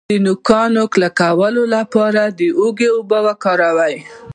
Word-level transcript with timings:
د 0.09 0.13
نوکانو 0.25 0.83
د 0.87 0.91
کلکوالي 0.93 1.63
لپاره 1.75 2.21
د 2.39 2.39
هوږې 2.57 2.89
اوبه 2.95 3.19
وکاروئ 3.27 3.95